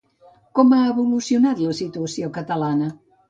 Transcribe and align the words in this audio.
Com 0.59 0.71
ha 0.77 0.79
evolucionat 0.93 1.61
la 1.67 1.75
situació 1.81 2.31
catalana? 2.39 2.89